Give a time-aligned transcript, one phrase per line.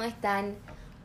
[0.00, 0.56] ¿cómo están?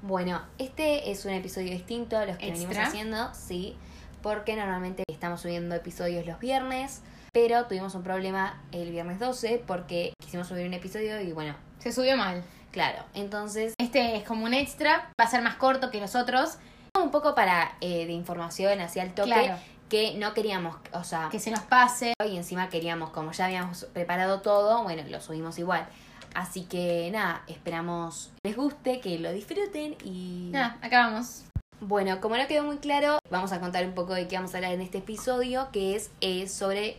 [0.03, 2.87] Bueno, este es un episodio distinto a los que venimos Extra.
[2.87, 3.75] haciendo, sí,
[4.21, 7.01] porque normalmente estamos subiendo episodios los viernes,
[7.33, 11.91] pero tuvimos un problema el viernes 12 porque quisimos subir un episodio y bueno, Se
[11.91, 12.41] subió mal.
[12.71, 16.57] claro, entonces Este es como un extra, va a ser más corto que los otros.
[16.97, 19.57] un poco para eh, de información hacia el toque Claro.
[19.89, 22.13] que no queríamos, o sea, Que se nos pase.
[22.25, 25.85] y encima queríamos, como ya habíamos preparado todo, bueno, lo subimos igual.
[26.35, 30.49] Así que nada, esperamos les guste, que lo disfruten y...
[30.51, 31.45] Nada, acá vamos.
[31.79, 34.57] Bueno, como no quedó muy claro, vamos a contar un poco de qué vamos a
[34.57, 36.97] hablar en este episodio, que es eh, sobre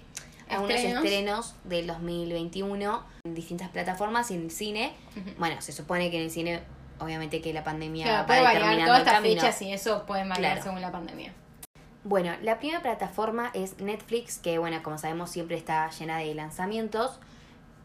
[0.48, 1.04] algunos Estrenos.
[1.04, 4.92] estrenos del 2021 en distintas plataformas y en el cine.
[5.38, 6.62] Bueno, se supone que en el cine,
[6.98, 10.22] obviamente que la pandemia Claro, va puede variar determinando todas estas fechas y eso puede
[10.22, 10.62] variar Claro.
[10.62, 11.32] según la pandemia.
[12.04, 17.18] Bueno, la primera plataforma es Netflix, que bueno, como sabemos siempre está llena de lanzamientos.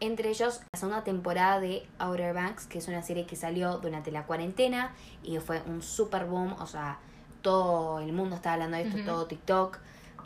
[0.04, 4.10] Entre ellos, la segunda temporada de Outer Banks, que es una serie que salió durante
[4.10, 4.90] la cuarentena
[5.22, 6.56] y fue un super boom.
[6.58, 6.98] O sea,
[7.40, 9.78] todo el mundo estaba hablando de esto, todo TikTok.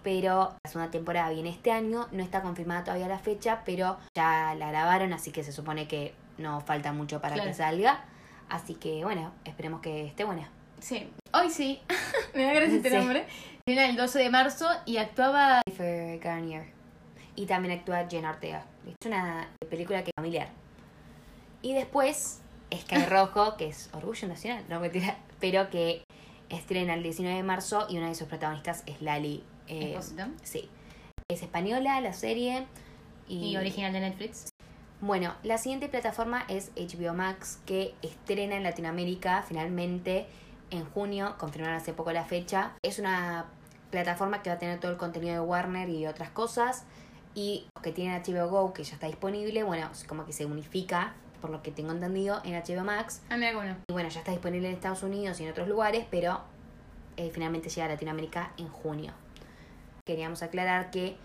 [0.02, 4.54] Pero la segunda temporada viene este año, no está confirmada todavía la fecha, pero ya
[4.54, 7.50] la grabaron, así que se supone que no falta mucho para Claro.
[7.50, 8.04] que salga.
[8.48, 10.48] Así que bueno, esperemos que esté buena.
[10.78, 11.10] Sí.
[11.34, 11.82] Hoy sí.
[12.34, 12.97] Me da gracia este Sí.
[12.97, 13.27] nombre.
[13.66, 15.60] Viene el 12 de marzo y actuaba.
[15.66, 16.75] Jennifer Garnier.
[17.36, 18.64] Y también actúa Jen Ortega.
[18.86, 20.48] Es una película que es familiar.
[21.62, 22.40] Y después,
[22.74, 26.02] Sky Rojo, que es Orgullo Nacional, no mentira, pero que
[26.48, 29.42] estrena el 19 de marzo y una de sus protagonistas es Lali.
[29.68, 29.98] eh,
[30.42, 30.68] sí.
[31.28, 32.66] Es española la serie.
[33.28, 34.48] Y, Y original de Netflix.
[35.00, 40.26] bueno, la siguiente plataforma es HBO Max, que estrena en Latinoamérica finalmente
[40.70, 42.72] en junio, confirmaron hace poco la fecha.
[42.82, 43.46] Es una
[43.90, 46.84] plataforma que va a tener todo el contenido de Warner y otras cosas.
[47.36, 51.12] Y los que tienen HBO Go, que ya está disponible, bueno, como que se unifica,
[51.42, 53.20] por lo que tengo entendido, en HBO Max.
[53.28, 53.76] Ah, mira bueno.
[53.88, 56.41] Y bueno, ya está disponible en Estados Unidos y en otros lugares, pero
[57.19, 59.12] eh, finalmente llega a Latinoamérica en junio.
[60.06, 61.19] Queríamos aclarar que,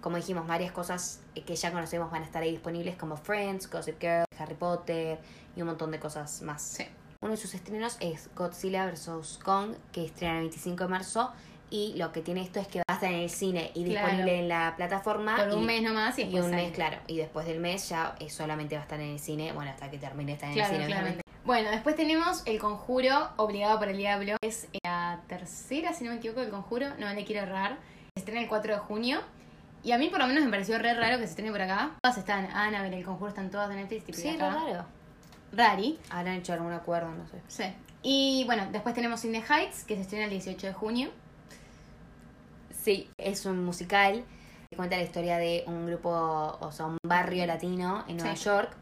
[0.00, 3.70] como dijimos, varias cosas eh, que ya conocemos van a estar ahí disponibles, como Friends,
[3.70, 5.20] Gossip Girl, Harry Potter
[5.54, 6.60] y un montón de cosas más.
[6.60, 6.84] Sí.
[7.20, 9.38] Uno de sus estrenos es Godzilla vs.
[9.44, 11.30] Kong, que estrena el 25 de marzo.
[11.70, 14.06] Y lo que tiene esto es que en el cine y Claro.
[14.08, 15.36] disponible en la plataforma.
[15.36, 16.56] Por un y- mes nomás y un sale.
[16.56, 16.98] mes, claro.
[17.06, 19.52] Y después del mes ya eh, solamente va a estar en el cine.
[19.52, 21.20] Bueno, hasta que termine estar en Claro, el cine, claramente.
[21.20, 21.22] obviamente.
[21.44, 24.36] Bueno, después tenemos El Conjuro, Obligado por el Diablo.
[24.42, 26.86] Es la tercera, si no me equivoco, del Conjuro.
[26.98, 27.78] No le quiero errar.
[28.14, 29.20] Se estrena el 4 de junio.
[29.84, 31.96] Y a mí por lo menos me pareció re raro que se estrene por acá.
[32.00, 34.04] Todas están, Annabelle, El Conjuro están todas en Netflix.
[34.04, 34.50] tipo, Sí, acá.
[34.50, 34.84] raro.
[35.52, 35.98] Rari.
[36.10, 37.42] Habrán hecho algún acuerdo, no sé.
[37.48, 37.64] Sí.
[38.02, 41.10] Y bueno, después tenemos In the Heights, que se estrena el 18 de junio.
[42.82, 44.24] Sí, es un musical
[44.70, 46.10] que cuenta la historia de un grupo,
[46.60, 48.44] o sea, un barrio latino en Nueva Sí.
[48.44, 48.76] York.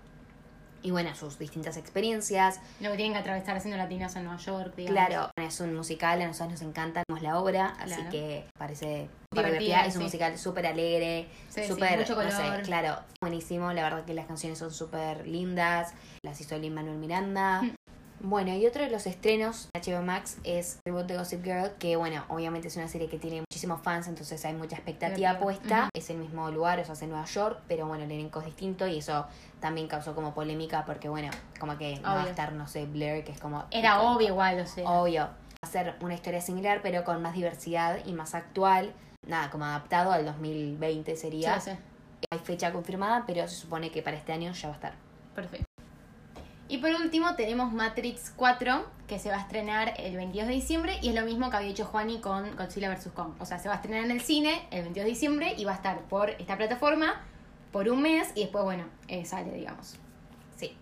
[0.83, 2.59] Y bueno, sus distintas experiencias.
[2.81, 5.07] Lo que tienen que atravesar siendo latinos en Nueva York, digamos.
[5.09, 9.45] Claro, es un musical, a nosotros nos encanta vemos la obra, así que parece súper
[9.47, 9.81] Divertida.
[9.85, 10.05] Es un sí.
[10.05, 12.63] musical súper alegre, Sí, sí, súper, mucho no sé, color.
[12.63, 13.71] claro, buenísimo.
[13.75, 17.61] La verdad que las canciones son súper lindas, las hizo Lin Manuel Miranda.
[17.61, 17.75] Mm.
[18.23, 21.97] Bueno, y otro de los estrenos de HBO Max es Reboot de Gossip Girl, que
[21.97, 25.89] bueno, obviamente es una serie que tiene muchísimos fans, entonces hay mucha expectativa puesta.
[25.95, 28.47] Es el mismo lugar, o sea, es en Nueva York, pero bueno, el elenco es
[28.47, 29.27] distinto y eso
[29.59, 33.25] también causó como polémica porque bueno, como que no va a estar, no sé, Blair,
[33.25, 33.65] que es como...
[33.71, 34.89] Era obvio igual, o sea.
[34.89, 35.23] Obvio.
[35.23, 38.93] Va a ser una historia similar, pero con más diversidad y más actual.
[39.27, 41.59] Nada, como adaptado al 2020 sería.
[41.61, 41.79] Sí, sí.
[42.31, 44.95] Hay fecha confirmada, pero se supone que para este año ya va a estar.
[45.35, 45.70] Perfecto.
[46.71, 50.99] Y por último tenemos Matrix 4, que se va a estrenar el 22 de diciembre
[51.03, 53.09] y es lo mismo que había hecho Juani con Godzilla vs.
[53.13, 53.33] Kong.
[53.41, 55.73] O sea, se va a estrenar en el cine el 22 de diciembre y va
[55.73, 57.21] a estar por esta plataforma
[57.73, 59.97] por un mes y después, bueno, eh, sale, digamos.
[60.57, 60.77] Sí.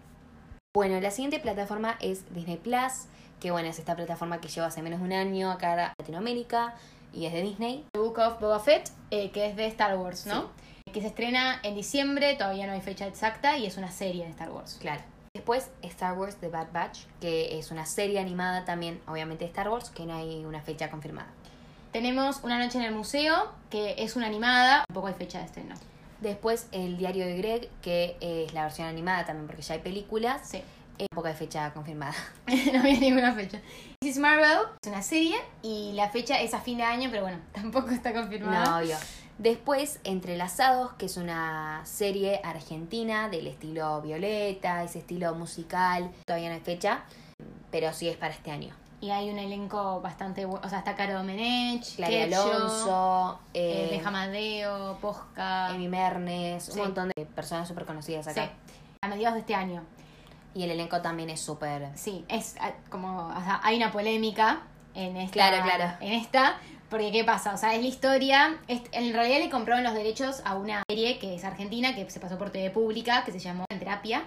[0.76, 3.06] Bueno, la siguiente plataforma es Disney Plus,
[3.40, 6.74] que bueno, es esta plataforma que lleva hace menos de un año acá a Latinoamérica
[7.14, 7.86] y es de Disney.
[7.92, 10.50] The Book of Boba Fett, eh, que es de Star Wars, ¿no?
[10.92, 14.30] Que se estrena en diciembre, todavía no hay fecha exacta y es una serie de
[14.32, 14.76] Star Wars.
[14.78, 15.00] Claro.
[15.48, 19.88] Después Star Wars The Bad Batch, que es una serie animada también, obviamente Star Wars,
[19.88, 21.28] que no hay una fecha confirmada.
[21.90, 25.74] Tenemos Una noche en el museo, que es una animada, tampoco hay fecha de estreno.
[26.20, 30.46] Después el diario de Greg, que es la versión animada también, porque ya hay películas.
[30.46, 30.62] Sí.
[30.98, 32.14] Eh, poca fecha confirmada.
[32.74, 33.58] no había ninguna fecha.
[34.00, 37.22] This is Marvel es una serie y la fecha es a fin de año, pero
[37.22, 38.66] bueno, tampoco está confirmada.
[38.66, 38.96] No, obvio.
[39.38, 46.10] Después, Entrelazados, que es una serie argentina del estilo Violeta, ese estilo musical.
[46.26, 47.02] Todavía no hay fecha,
[47.70, 48.74] pero sí es para este año.
[49.00, 50.66] Y hay un elenco bastante bueno.
[50.66, 55.70] O sea, está Caro Domenech, Quecho, Alonso, eh, eh, Benjamadeo, Posca.
[55.72, 56.72] Emi Mernes, Sí.
[56.72, 58.50] un montón de personas súper conocidas Sí, acá.
[59.02, 59.84] a mediados de este año.
[60.52, 61.90] Y el elenco también es súper...
[61.96, 64.62] Sí, es ah, como, o sea, hay una polémica
[64.94, 65.32] en esta.
[65.32, 65.94] Claro, claro.
[66.00, 66.56] En esta,
[66.90, 67.54] porque ¿qué pasa?
[67.54, 71.18] O sea, es la historia, es- en realidad le compraron los derechos a una serie
[71.18, 74.22] que es argentina, que se pasó por TV Pública, que se llamó En Terapia,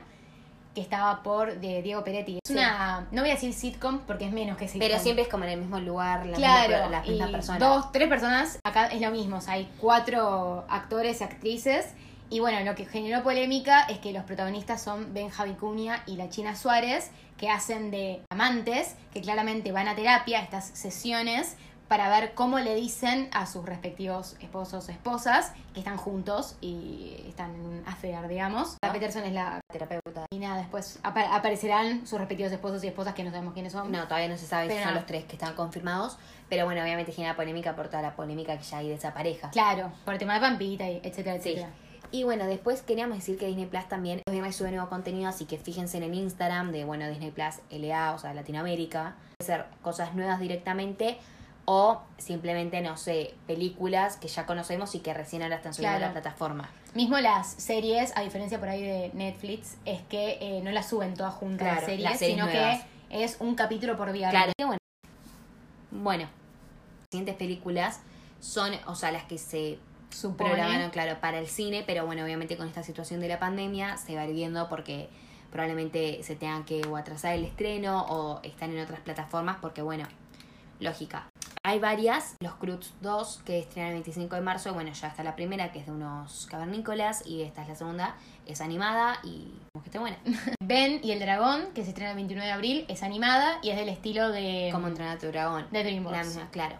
[0.75, 2.35] que estaba por de Diego Peretti.
[2.35, 2.53] Es Sí.
[2.53, 4.87] una, no voy a decir sitcom porque es menos que sitcom.
[4.87, 7.59] Pero siempre es como en el mismo lugar, la Claro, misma, las mismas y personas.
[7.59, 11.87] dos, tres personas, acá es lo mismo, o sea, hay cuatro actores y actrices.
[12.29, 16.29] Y bueno, lo que generó polémica es que los protagonistas son Benja Vicuña y la
[16.29, 21.57] China Suárez, que hacen de amantes, que claramente van a terapia, estas sesiones,
[21.91, 27.21] para ver cómo le dicen a sus respectivos esposos o esposas que están juntos y
[27.27, 28.77] están en un affair, digamos.
[28.81, 29.59] La Peterson es la...
[29.69, 30.25] terapeuta.
[30.31, 33.91] Y nada, después apa- aparecerán sus respectivos esposos y esposas que no sabemos quiénes son.
[33.91, 36.17] No, todavía no se sabe si son los tres que están confirmados.
[36.47, 39.49] Pero bueno, obviamente genera polémica por toda la polémica que ya hay de esa pareja.
[39.49, 41.49] Claro, por el tema de Pampita, y etcétera, Sí.
[41.49, 41.69] etcétera.
[42.11, 44.21] Y bueno, después queríamos decir que Disney Plus también
[44.53, 48.17] sube nuevo contenido, así que fíjense en el Instagram de, bueno, Disney Plus LA, o
[48.17, 49.15] sea, Latinoamérica.
[49.43, 51.17] Ser cosas nuevas directamente
[51.65, 56.01] o simplemente, no sé, películas que ya conocemos y que recién ahora están subiendo a
[56.07, 56.69] la plataforma.
[56.93, 61.13] Mismo las series, a diferencia por ahí de Netflix, es que eh, no las suben
[61.13, 62.83] todas juntas Claro, las series, las series sino nuevas.
[63.09, 64.31] que es un capítulo por viernes.
[64.33, 64.51] Claro.
[64.57, 64.77] Bueno,
[65.91, 67.99] bueno, las siguientes películas
[68.39, 69.77] son, o sea, las que se
[70.09, 70.49] Supone.
[70.49, 74.15] programaron, claro, para el cine, pero bueno, obviamente con esta situación de la pandemia se
[74.15, 75.09] va viendo porque
[75.51, 80.05] probablemente se tengan que o atrasar el estreno o están en otras plataformas porque bueno,
[80.79, 81.27] lógica.
[81.63, 85.35] Hay varias, los Cruz 2 que estrenan el 25 de marzo, bueno, ya está la
[85.35, 88.15] primera que es de unos cavernícolas y esta es la segunda,
[88.47, 90.17] es animada y como que está buena.
[90.63, 93.77] Ben y el dragón, que se estrena el 29 de abril, es animada y es
[93.77, 95.67] del estilo de, Como entrenar a tu dragón.
[95.69, 96.17] de DreamWorks.
[96.17, 96.77] La misma, claro.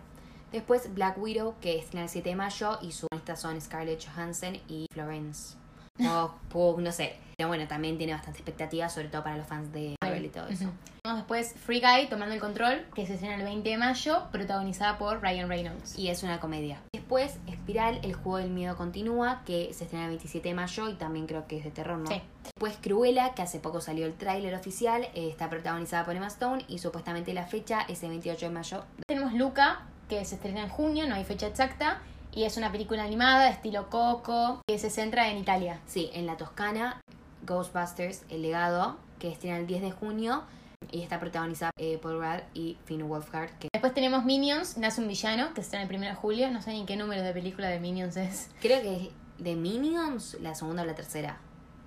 [0.52, 4.58] Después Black Widow, que estrena el 7 de mayo, y sus protagonistas son Scarlett Johansson
[4.68, 5.56] y Florence.
[6.50, 7.18] Pugh, no sé.
[7.38, 10.48] Pero bueno, también tiene bastante expectativa, sobre todo para los fans de Marvel y todo
[10.48, 10.66] eso.
[11.04, 14.98] Tenemos después Free Guy, Tomando el Control, que se estrena el 20 de mayo, protagonizada
[14.98, 15.98] por Ryan Reynolds.
[15.98, 16.80] Y es una comedia.
[16.94, 20.94] Después, Espiral, El Juego del Miedo Continúa, que se estrena el 27 de mayo y
[20.94, 22.08] también creo que es de terror, ¿no?
[22.08, 22.22] Sí.
[22.44, 26.66] Después, Cruella, que hace poco salió el tráiler oficial, eh, está protagonizada por Emma Stone
[26.68, 28.84] y supuestamente la fecha es el 28 de mayo.
[29.08, 32.02] Tenemos Luca, que se estrena en junio, no hay fecha exacta,
[32.34, 35.80] y es una película animada, estilo Coco, que se centra en Italia.
[35.88, 37.02] Sí, en la Toscana,
[37.46, 40.44] Ghostbusters, El Legado, que estrena el 10 de junio
[40.92, 45.08] y está protagonizada eh, por Brad y Finn Wolfhard, que Después tenemos Minions, Nace un
[45.08, 46.50] Villano, que estrena el 1 de julio.
[46.50, 48.50] No sé ni en qué número de película de Minions es.
[48.60, 51.38] creo que es de Minions, la segunda o la tercera.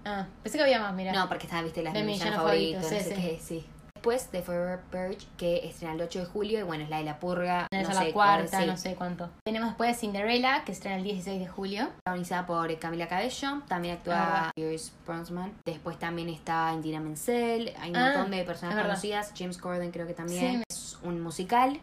[0.04, 1.12] Ah, pensé que había más, mira.
[1.12, 3.16] No, porque están, viste, las De de mi villanos villano favoritos, favorito, no sí, sé
[3.16, 3.22] sí.
[3.22, 3.66] qué, sí.
[4.05, 7.05] Después de Forever Purge, que estrena el 8 de julio, y bueno, es la de
[7.05, 7.67] la purga.
[7.73, 8.67] No es sé la cuarta, cuál, sí.
[8.71, 9.31] no sé cuánto.
[9.47, 11.89] Tenemos después Cinderella, que estrena el 16 de julio.
[12.05, 15.55] Protagonizada por Camila Cabello, también Ah, actúa Pierce Brosnan.
[15.65, 19.33] Después también está Indira Menzel, hay un Ah, montón de personas conocidas.
[19.35, 20.59] James Corden creo que también.
[20.59, 20.62] Sí.
[20.69, 21.81] Es un musical.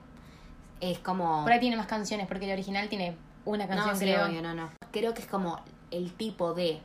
[0.80, 1.42] Es como...
[1.42, 3.16] Por ahí tiene más canciones, porque el original tiene
[3.46, 4.28] una canción, no, creo.
[4.28, 4.70] obvio, no, no.
[4.92, 5.60] Creo que es como
[5.90, 6.82] el tipo de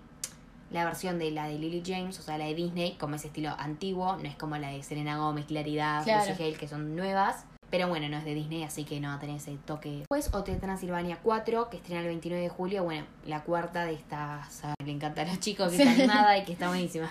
[0.70, 3.50] la versión de la de Lily James, o sea, la de Disney, como ese estilo
[3.58, 6.28] antiguo, no es como la de Selena Gomez, Claridad, Claro.
[6.30, 7.44] Lucy Hale, que son nuevas.
[7.68, 9.90] Pero bueno, no es de Disney, así que no va a tener ese toque.
[9.98, 12.84] Después, Hotel Transilvania 4, que estrena el 29 de julio.
[12.84, 15.82] Bueno, la cuarta de esta saga le encanta a los chicos, que Sí.
[15.82, 17.10] está animada y que está buenísima.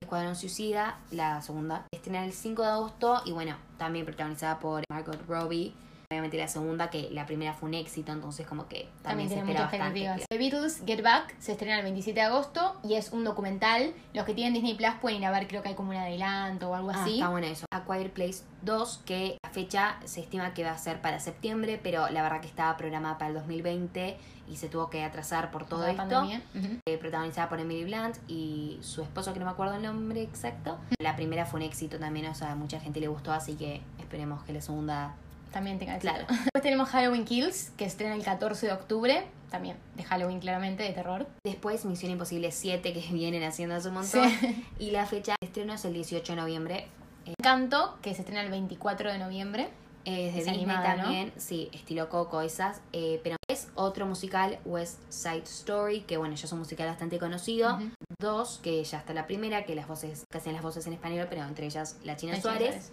[0.00, 5.20] Escuadrón Suicida, la segunda, estrena el 5 de agosto y bueno, también protagonizada por Margot
[5.28, 5.72] Robbie.
[6.10, 9.34] Obviamente la segunda, que la primera fue un éxito, entonces como que También también, se
[9.34, 10.00] tiene espera muchas bastante.
[10.06, 10.28] expectativas.
[10.30, 13.92] The Beatles, Get Back, se estrena el 27 de agosto y es un documental.
[14.14, 16.70] Los que tienen Disney Plus pueden ir a ver, creo que hay como un adelanto
[16.70, 17.16] o algo Ah, así.
[17.16, 17.66] está bueno eso.
[17.70, 21.78] A Quiet Place 2, que la fecha se estima que va a ser para septiembre,
[21.82, 24.16] pero la verdad que estaba programada para el 2020
[24.48, 25.98] y se tuvo que atrasar por todo esto.
[25.98, 26.40] pandemia.
[26.54, 26.78] Ujú.
[26.88, 30.78] Eh, protagonizada por Emily Blunt y su esposo, que no me acuerdo el nombre exacto.
[31.00, 33.82] La primera fue un éxito también, o sea, a mucha gente le gustó, así que
[33.98, 35.14] esperemos que la segunda...
[35.58, 36.24] También tenga Claro.
[36.28, 39.24] Después tenemos Halloween Kills, que estrena el 14 de octubre.
[39.50, 41.26] También de Halloween, claramente, de terror.
[41.44, 44.28] Después Misión Imposible 7, que vienen haciendo hace un montón.
[44.30, 44.64] Sí.
[44.78, 46.86] Y la fecha de estreno es el 18 de noviembre.
[47.26, 49.68] Encanto, que se estrena el 24 de noviembre.
[50.04, 51.02] Es de Es Disney animada, ¿no?
[51.02, 52.80] también, sí, estilo Coco, esas.
[52.92, 57.18] eh, pero es otro musical, West Side Story, que bueno, ya es un musical bastante
[57.18, 57.78] conocido.
[58.20, 61.26] Dos, que ya está la primera, que las voces, que hacen las voces en español,
[61.28, 62.68] pero entre ellas la China La China Suárez.
[62.68, 62.92] Suárez.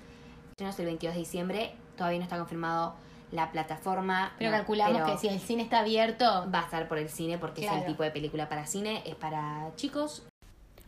[0.55, 2.93] Estreno es el 22 de diciembre, todavía no está confirmado
[3.33, 4.31] la plataforma.
[4.37, 6.49] Pero no, calculamos pero que si el cine está abierto.
[6.49, 9.15] va a estar por el cine porque es el tipo de película para cine, es
[9.15, 10.23] para chicos,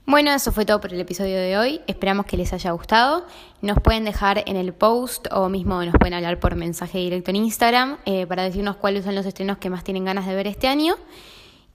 [0.05, 1.81] Bueno, eso fue todo por el episodio de hoy.
[1.85, 3.25] Esperamos que les haya gustado.
[3.61, 7.35] Nos pueden dejar en el post o mismo nos pueden hablar por mensaje directo en
[7.35, 10.69] Instagram eh, para decirnos cuáles son los estrenos que más tienen ganas de ver este
[10.69, 10.95] año.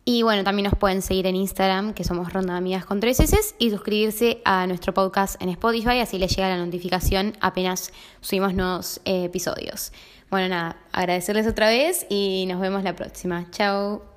[0.05, 3.37] Y bueno, también nos pueden seguir en Instagram, que somos Ronda Amigas con tres S,
[3.59, 9.01] y suscribirse a nuestro podcast en Spotify, así les llega la notificación apenas subimos nuevos
[9.05, 9.93] eh, episodios.
[10.29, 13.47] Bueno, nada, agradecerles otra vez y nos vemos la próxima.
[13.51, 14.12] Chao.